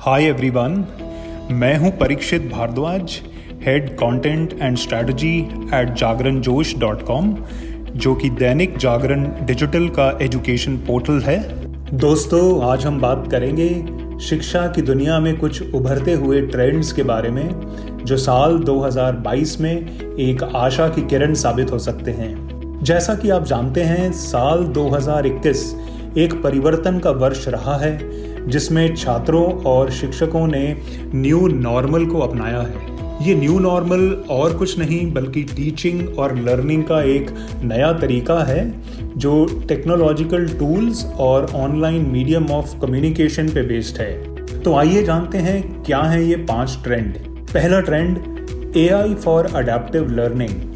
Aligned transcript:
हाय 0.00 0.24
everyone 0.24 0.84
मैं 1.50 1.78
हूँ 1.78 1.90
Parikshit 1.90 2.42
Bhardwaj 2.52 3.20
head 3.62 3.90
content 3.90 4.52
and 4.62 4.76
strategy 4.76 5.38
at 5.74 5.94
Jagran 5.94 6.40
Josh 6.40 6.74
dot 6.78 7.02
com 7.02 7.36
जो 7.96 8.14
कि 8.14 8.30
दैनिक 8.30 8.78
जागरण 8.78 9.24
डिजिटल 9.46 9.88
का 9.88 10.18
एजुकेशन 10.22 10.76
पोर्टल 10.76 11.20
है। 11.20 11.38
दोस्तों, 11.96 12.70
आज 12.70 12.86
हम 12.86 13.00
बात 13.00 13.28
करेंगे 13.30 13.68
शिक्षा 14.20 14.66
की 14.66 14.82
दुनिया 14.82 15.20
में 15.20 15.38
कुछ 15.38 15.74
उभरते 15.74 16.12
हुए 16.12 16.40
ट्रेंड्स 16.40 16.92
के 16.92 17.02
बारे 17.02 17.30
में, 17.30 17.50
जो 18.04 18.16
साल 18.16 18.58
2022 18.58 19.60
में 19.60 19.76
एक 20.16 20.42
आशा 20.56 20.88
की 20.88 21.02
किरण 21.02 21.34
साबित 21.34 21.72
हो 21.72 21.78
सकते 21.78 22.10
हैं। 22.10 22.50
जैसा 22.82 23.14
कि 23.14 23.30
आप 23.30 23.44
जानते 23.44 23.82
हैं, 23.82 24.12
साल 24.12 24.64
2021 24.64 25.76
एक 26.18 26.34
परिवर्तन 26.42 26.98
का 26.98 27.10
वर्ष 27.10 27.48
रहा 27.48 27.76
है, 27.76 27.98
जिसमें 28.48 28.94
छात्रों 28.96 29.44
और 29.64 29.90
शिक्षकों 29.90 30.46
ने 30.46 30.76
न्यू 31.14 31.46
नॉर्मल 31.48 32.06
को 32.06 32.18
अपनाया 32.18 32.60
है। 32.60 32.88
ये 33.22 33.34
न्यू 33.34 33.58
नॉर्मल 33.58 34.10
और 34.30 34.56
कुछ 34.56 34.78
नहीं, 34.78 35.12
बल्कि 35.12 35.42
टीचिंग 35.42 36.18
और 36.18 36.36
लर्निंग 36.38 36.84
का 36.84 37.02
एक 37.02 37.30
नया 37.62 37.92
तरीका 37.92 38.38
है, 38.44 38.82
जो 39.16 39.44
टेक्नोलॉजिकल 39.68 40.48
टूल्स 40.48 41.04
और 41.18 41.50
ऑनलाइन 41.54 42.06
मीडियम 42.06 42.50
ऑफ़ 42.50 42.78
कम्युनिकेशन 42.80 43.48
पे 43.48 43.62
बेस्ड 43.62 44.00
है। 44.00 44.62
तो 44.62 44.74
आइए 44.74 45.02
जानते 45.02 45.38
हैं, 45.38 45.84
क्या 45.84 45.98
है 45.98 46.24
ये 46.24 46.36
पाँच 46.36 46.78
ट्रेंड 46.84 47.14
पहला 47.52 47.80
trend 47.80 48.76
A 48.76 48.88
I 48.88 49.14
for 49.14 49.46
adaptive 49.46 50.10
learning 50.10 50.69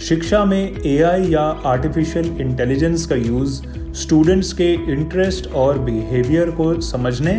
शिक्षा 0.00 0.44
में 0.44 0.82
ए 0.86 0.98
आई 1.02 1.28
या 1.28 1.40
आर्टिफिशियल 1.66 2.26
इंटेलिजेंस 2.40 3.04
का 3.06 3.16
यूज़ 3.16 3.60
स्टूडेंट्स 3.96 4.52
के 4.52 4.72
इंटरेस्ट 4.92 5.46
और 5.54 5.78
बिहेवियर 5.78 6.50
को 6.50 6.80
समझने 6.80 7.34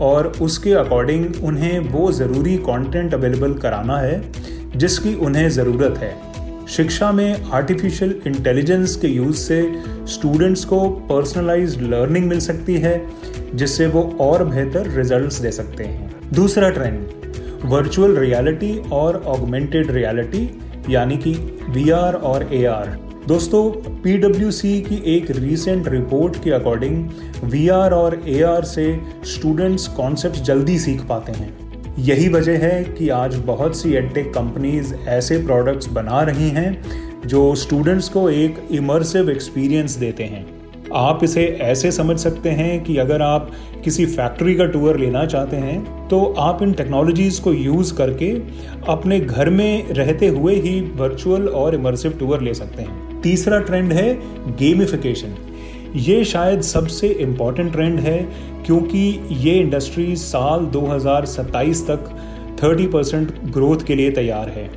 और 0.00 0.26
उसके 0.42 0.72
अकॉर्डिंग 0.72 1.44
उन्हें 1.44 1.78
वो 1.88 2.10
ज़रूरी 2.12 2.56
कंटेंट 2.58 3.14
अवेलेबल 3.14 3.54
कराना 3.54 3.98
है, 3.98 4.22
जिसकी 4.76 5.14
उन्हें 5.16 5.48
ज़रूरत 5.50 5.98
है। 5.98 6.14
शिक्षा 6.66 7.10
में 7.12 7.44
आर्टिफिशियल 7.44 8.14
इंटेलिजेंस 8.26 8.94
के 8.96 9.08
यूज़ 9.08 9.36
से 9.36 9.60
स्टूडेंट्स 10.08 10.64
को 10.64 10.88
पर्सनलाइज्ड 11.10 11.82
लर्निंग 11.84 12.26
मिल 12.26 12.40
सकती 12.40 12.74
है, 12.74 13.00
जिससे 13.54 13.86
वो 13.86 14.02
और 14.20 14.44
बेहतर 14.44 14.90
रिजल्ट्स 14.96 15.38
दे 15.38 15.50
सकते 15.50 15.84
हैं। 15.84 16.10
दूसरा 16.34 16.70
ट्रेंड 16.70 17.06
वर्चुअल 17.64 18.16
रियलिटी 18.16 18.76
और 18.92 19.22
ऑगमेंटेड 19.26 19.90
रियलिटी 19.90 20.48
यानी 20.90 21.16
कि 21.16 21.32
वीआर 21.70 22.14
और 22.14 22.54
एआर 22.54 22.86
दोस्तों 23.28 23.70
पीडब्ल्यूसी 24.02 24.80
की 24.80 25.02
एक 25.16 25.30
रीसेंट 25.30 25.88
रिपोर्ट 25.88 26.36
के 26.44 26.50
अकॉर्डिंग 26.50 27.08
वीआर 27.44 27.92
और 27.92 28.22
एआर 28.28 28.64
से 28.64 29.00
स्टूडेंट्स 29.24 29.86
कॉन्सेप्ट 29.88 30.36
जल्दी 30.36 30.78
सीख 30.78 31.00
पाते 31.00 31.32
हैं। 31.32 31.54
यही 31.98 32.28
वजह 32.28 32.58
है 32.58 32.84
कि 32.84 33.08
आज 33.08 33.36
बहुत 33.36 33.76
सी 33.76 33.92
एडटेक 33.94 34.32
कंपनीज़ 34.34 34.94
ऐसे 34.94 35.38
प्रोडक्ट्स 35.38 35.88
बना 35.88 36.22
रही 36.22 36.48
हैं 36.48 36.82
जो 37.26 37.54
स्टूडेंट्स 37.54 38.08
को 38.08 38.28
एक 38.30 38.68
इमर्सिव 38.70 39.30
एक्सपीरियंस 39.30 39.96
देते 39.96 40.24
हैं। 40.24 40.55
आप 40.94 41.24
इसे 41.24 41.44
ऐसे 41.62 41.90
समझ 41.92 42.18
सकते 42.18 42.50
हैं 42.50 42.82
कि 42.84 42.96
अगर 42.96 43.22
आप 43.22 43.50
किसी 43.84 44.06
फैक्ट्री 44.06 44.54
का 44.54 44.64
टूर 44.66 44.98
लेना 44.98 45.24
चाहते 45.26 45.56
हैं 45.56 46.08
तो 46.08 46.24
आप 46.38 46.62
इन 46.62 46.72
टेक्नोलॉजीज़ 46.72 47.40
को 47.42 47.52
यूज़ 47.52 47.94
करके 47.94 48.30
अपने 48.88 49.20
घर 49.20 49.50
में 49.50 49.88
रहते 49.90 50.28
हुए 50.28 50.54
ही 50.54 50.80
वर्चुअल 50.96 51.48
और 51.48 51.74
इमर्सिव 51.74 52.12
टूर 52.18 52.42
ले 52.42 52.54
सकते 52.54 52.82
हैं। 52.82 53.20
तीसरा 53.22 53.58
ट्रेंड 53.60 53.92
है 53.92 54.12
गेमिफिकेशन 54.58 55.34
ये 55.96 56.24
शायद 56.24 56.60
सबसे 56.60 57.08
इंपॉर्टेंट 57.08 57.72
ट्रेंड 57.72 58.00
है, 58.00 58.18
क्योंकि 58.66 58.98
ये 59.32 59.52
इंडस्ट्री 59.52 60.16
साल 60.16 60.66
2027 60.66 61.82
तक 61.86 62.10
30 62.60 62.86
परसेंट 62.92 63.32
ग्रोथ 63.52 63.84
के 63.86 63.94
लिए 63.94 64.10
तैयार 64.10 64.48
है। 64.48 64.68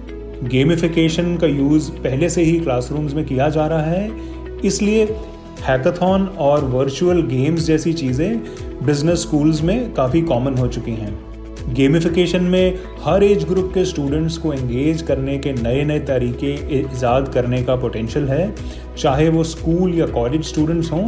गेमिफिकेशन 0.44 1.36
का 1.38 1.48
यूज़ 1.48 1.90
पहले 1.94 2.30
से 2.30 2.44
ही 2.44 2.60
क्लासरूम्स 2.60 3.14
में 3.14 3.26
किया 3.26 3.50
जा 3.50 3.68
रहा 3.68 3.82
है, 3.82 4.12
इसलिए 4.66 5.06
हैकाथॉन 5.64 6.28
और 6.40 6.66
वर्चुअल 6.66 7.22
गेम्स 7.28 7.66
जैसी 7.66 7.94
चीज़ें 7.94 8.86
बिज़नेस 8.86 9.22
स्कूल्स 9.22 9.62
में 9.62 9.94
काफ़ी 9.94 10.22
कॉमन 10.22 10.58
हो 10.58 10.68
चुकी 10.68 10.92
हैं। 10.92 11.18
गेमिफिकेशन 11.74 12.44
में 12.44 12.80
हर 13.02 13.24
एज 13.24 13.44
ग्रुप 13.44 13.72
के 13.74 13.84
स्टूडेंट्स 13.86 14.38
को 14.38 14.54
एंगेज 14.54 15.02
करने 15.02 15.38
के 15.38 15.52
नए 15.54 15.84
नए 15.86 16.00
तरीके 16.06 16.54
ईजाद 16.80 17.28
करने 17.34 17.62
का 17.64 17.76
पोटेंशियल 17.76 18.28
है, 18.28 18.54
चाहे 18.98 19.28
वो 19.30 19.44
स्कूल 19.46 19.94
या 19.96 20.06
कॉलेज 20.08 20.46
स्टूडेंट्स 20.46 20.92
हों 20.92 21.06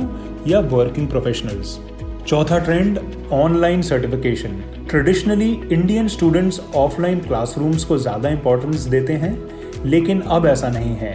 या 0.47 0.59
वर्किंग 0.71 1.07
प्रोफेशनल्स 1.07 1.79
चौथा 2.27 2.59
trend 2.59 2.99
online 3.33 3.81
certification 3.81 4.61
traditionally 4.89 5.49
Indian 5.71 6.07
students 6.07 6.61
offline 6.75 7.19
classrooms 7.19 7.83
को 7.83 7.97
ज़्यादा 7.97 8.29
इंपॉर्टेंस 8.29 8.85
देते 8.85 9.13
हैं, 9.13 9.37
लेकिन 9.85 10.21
अब 10.21 10.45
ऐसा 10.45 10.69
नहीं 10.69 10.95
है। 10.95 11.13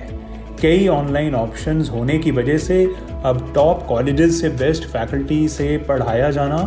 कई 0.62 0.86
ऑनलाइन 0.88 1.34
ऑप्शंस 1.34 1.90
होने 1.90 2.18
की 2.18 2.30
वजह 2.30 2.58
से 2.58 2.84
अब 3.24 3.52
टॉप 3.54 3.86
कॉलेजेस 3.86 4.40
से 4.40 4.48
बेस्ट 4.48 4.84
फैकल्टी 4.84 5.48
से 5.48 5.76
पढ़ाया 5.78 6.30
जाना 6.30 6.58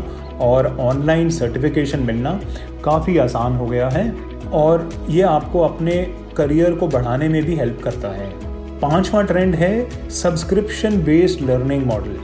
और 0.41 0.67
ऑनलाइन 0.79 1.29
सर्टिफिकेशन 1.29 1.99
मिलना 1.99 2.39
काफ़ी 2.83 3.17
आसान 3.17 3.55
हो 3.55 3.65
गया 3.65 3.89
है 3.89 4.11
और 4.53 4.89
ये 5.09 5.21
आपको 5.21 5.59
अपने 5.59 6.01
करियर 6.37 6.73
को 6.73 6.87
बढ़ाने 6.87 7.27
में 7.29 7.43
भी 7.45 7.55
हेल्प 7.55 7.81
करता 7.83 8.07
है। 8.07 8.29
पांचवा 8.79 9.21
ट्रेंड 9.21 9.55
है 9.55 10.09
सब्सक्रिप्शन 10.09 11.01
बेस्ड 11.03 11.41
लर्निंग 11.41 11.85
मॉडल 11.85 12.17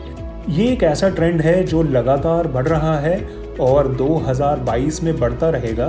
ये 0.50 0.68
एक 0.68 0.84
ऐसा 0.84 1.10
ट्रेंड 1.10 1.42
है 1.42 1.64
जो 1.64 1.84
लगातार 1.84 2.48
बढ़ 2.48 2.68
रहा 2.68 3.00
है 3.00 3.18
और 3.60 3.88
2022 3.96 5.02
में 5.04 5.18
बढ़ता 5.20 5.50
रहेगा, 5.50 5.88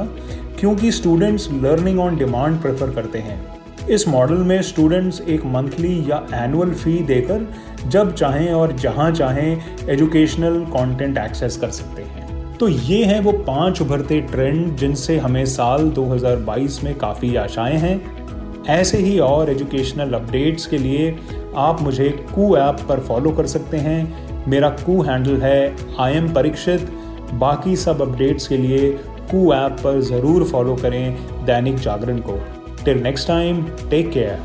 क्योंकि 0.60 0.92
students 0.92 1.48
learning 1.52 2.00
on 2.00 2.16
demand 2.16 2.60
prefer 2.60 2.90
करते 2.90 3.18
हैं। 3.18 3.55
इस 3.90 4.06
मॉडल 4.08 4.36
में 4.36 4.60
स्टूडेंट्स 4.62 5.20
एक 5.20 5.44
मंथली 5.44 5.98
या 6.10 6.16
एनुअल 6.34 6.70
फ़ी 6.70 6.92
देकर 6.98 7.46
जब 7.88 8.12
चाहें 8.14 8.52
और 8.52 8.72
जहाँ 8.72 9.10
चाहें 9.12 9.88
एजुकेशनल 9.88 10.58
कंटेंट 10.66 11.18
एक्सेस 11.18 11.56
कर 11.56 11.70
सकते 11.70 12.02
हैं। 12.02 12.56
तो 12.58 12.68
ये 12.68 13.04
हैं 13.04 13.20
वो 13.20 13.32
पाँच 13.32 13.80
उभरते 13.82 14.20
ट्रेंड 14.20 14.76
जिनसे 14.76 15.18
हमें 15.18 15.44
साल 15.46 15.90
2022 15.90 16.82
में 16.84 16.94
काफ़ी 16.94 17.34
आशाएँ 17.36 17.76
हैं। 17.76 18.64
ऐसे 18.68 18.98
ही 18.98 19.18
और 19.18 19.50
एजुकेशनल 19.50 20.14
अपडेट्स 20.14 20.66
के 20.66 20.78
लिए 20.78 21.16
आप 21.56 21.82
मुझे 21.82 22.08
कू 22.34 22.56
ऐप 22.56 22.80
पर 22.88 23.00
फॉलो 23.00 23.30
कर 23.30 23.46
सकते 23.46 23.76
हैं। 23.76 24.46
मेरा 24.48 24.68
कू 24.84 25.00
हैंडल 25.02 25.40
है 25.42 25.76
आई 26.00 26.12
एम 26.12 26.32
परीक्षित 26.34 26.90
बाकी 27.34 27.76
सब 27.76 28.02
अपडेट्स 28.02 28.48
के 28.48 28.56
लिए 28.56 28.90
कू 29.30 29.52
ऐप 29.52 29.76
पर 29.84 30.00
ज़रूर 30.00 30.44
फॉलो 30.44 30.76
करें 30.76 31.16
दैनिक 31.46 31.76
जागरण 31.76 32.18
को। 32.18 32.38
Till 32.86 33.00
next 33.00 33.24
time, 33.24 33.66
take 33.90 34.12
care. 34.12 34.38